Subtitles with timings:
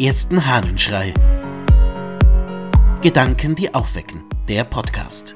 [0.00, 1.12] ersten Hahnenschrei.
[3.02, 4.24] Gedanken, die aufwecken.
[4.48, 5.34] Der Podcast.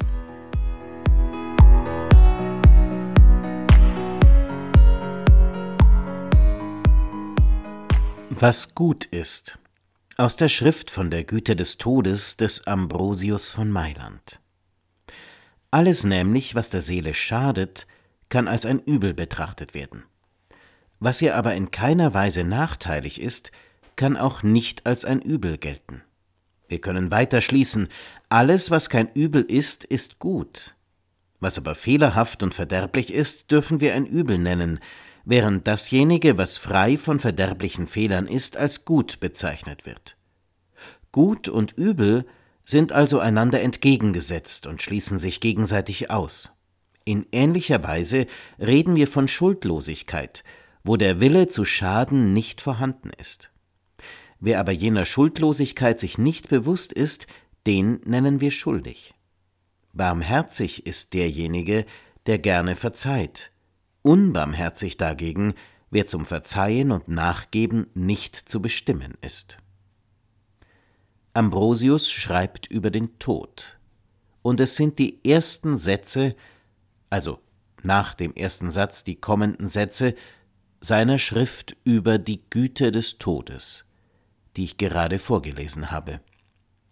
[8.30, 9.58] Was gut ist.
[10.16, 14.40] Aus der Schrift von der Güte des Todes des Ambrosius von Mailand.
[15.70, 17.86] Alles nämlich, was der Seele schadet,
[18.30, 20.04] kann als ein Übel betrachtet werden.
[21.00, 23.52] Was ihr aber in keiner Weise nachteilig ist,
[23.96, 26.02] kann auch nicht als ein Übel gelten.
[26.68, 27.88] Wir können weiter schließen,
[28.28, 30.74] alles, was kein Übel ist, ist gut.
[31.40, 34.80] Was aber fehlerhaft und verderblich ist, dürfen wir ein Übel nennen,
[35.24, 40.16] während dasjenige, was frei von verderblichen Fehlern ist, als gut bezeichnet wird.
[41.12, 42.26] Gut und Übel
[42.64, 46.58] sind also einander entgegengesetzt und schließen sich gegenseitig aus.
[47.04, 48.26] In ähnlicher Weise
[48.58, 50.42] reden wir von Schuldlosigkeit,
[50.82, 53.50] wo der Wille zu schaden nicht vorhanden ist.
[54.44, 57.26] Wer aber jener Schuldlosigkeit sich nicht bewusst ist,
[57.66, 59.14] den nennen wir schuldig.
[59.94, 61.86] Barmherzig ist derjenige,
[62.26, 63.52] der gerne verzeiht.
[64.02, 65.54] Unbarmherzig dagegen,
[65.90, 69.56] wer zum Verzeihen und Nachgeben nicht zu bestimmen ist.
[71.32, 73.78] Ambrosius schreibt über den Tod.
[74.42, 76.36] Und es sind die ersten Sätze,
[77.08, 77.38] also
[77.82, 80.14] nach dem ersten Satz die kommenden Sätze,
[80.82, 83.86] seiner Schrift über die Güte des Todes,
[84.56, 86.20] die ich gerade vorgelesen habe.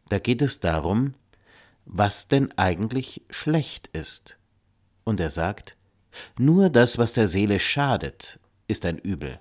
[0.08, 1.14] Da geht es darum,
[1.84, 4.36] was denn eigentlich schlecht ist.
[5.04, 5.76] Und er sagt,
[6.38, 9.40] nur das, was der Seele schadet, ist ein Übel.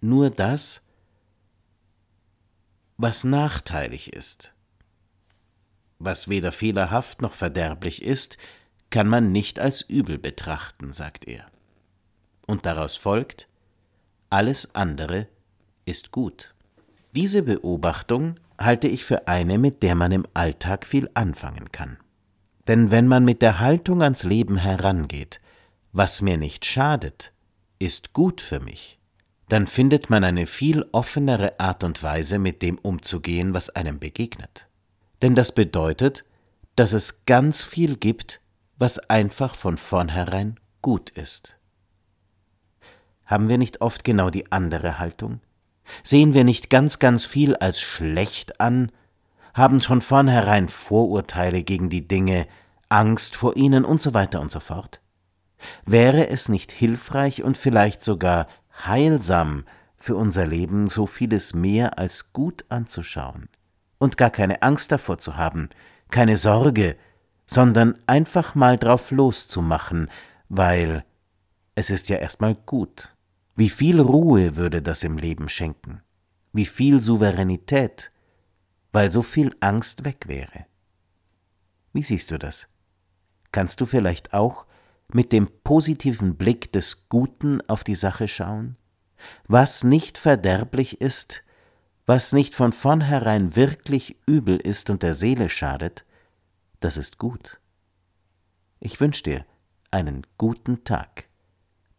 [0.00, 0.82] Nur das,
[2.96, 4.52] was nachteilig ist.
[5.98, 8.36] Was weder fehlerhaft noch verderblich ist,
[8.90, 11.50] kann man nicht als übel betrachten, sagt er.
[12.46, 13.48] Und daraus folgt,
[14.30, 15.26] alles andere
[15.84, 16.54] ist gut.
[17.16, 21.96] Diese Beobachtung halte ich für eine, mit der man im Alltag viel anfangen kann.
[22.68, 25.40] Denn wenn man mit der Haltung ans Leben herangeht,
[25.92, 27.32] was mir nicht schadet,
[27.78, 28.98] ist gut für mich,
[29.48, 34.66] dann findet man eine viel offenere Art und Weise, mit dem umzugehen, was einem begegnet.
[35.22, 36.26] Denn das bedeutet,
[36.74, 38.42] dass es ganz viel gibt,
[38.78, 41.56] was einfach von vornherein gut ist.
[43.24, 45.40] Haben wir nicht oft genau die andere Haltung?
[46.02, 48.90] Sehen wir nicht ganz, ganz viel als schlecht an,
[49.54, 52.46] haben von vornherein Vorurteile gegen die Dinge,
[52.88, 55.00] Angst vor ihnen und so weiter und so fort?
[55.84, 58.46] Wäre es nicht hilfreich und vielleicht sogar
[58.84, 59.64] heilsam
[59.96, 63.48] für unser Leben, so vieles mehr als gut anzuschauen
[63.98, 65.70] und gar keine Angst davor zu haben,
[66.10, 66.96] keine Sorge,
[67.46, 70.10] sondern einfach mal drauf loszumachen,
[70.48, 71.04] weil
[71.74, 73.15] es ist ja erstmal gut.
[73.56, 76.02] Wie viel Ruhe würde das im Leben schenken?
[76.52, 78.12] Wie viel Souveränität,
[78.92, 80.66] weil so viel Angst weg wäre.
[81.94, 82.68] Wie siehst du das?
[83.52, 84.66] Kannst du vielleicht auch
[85.10, 88.76] mit dem positiven Blick des Guten auf die Sache schauen?
[89.48, 91.42] Was nicht verderblich ist,
[92.04, 96.04] was nicht von vornherein wirklich übel ist und der Seele schadet,
[96.80, 97.58] das ist gut.
[98.80, 99.46] Ich wünsche dir
[99.90, 101.24] einen guten Tag.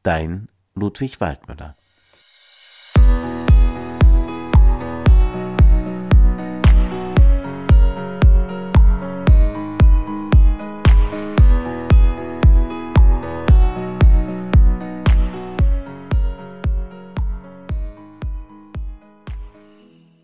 [0.04, 1.76] Dein Ludwig Waldmüller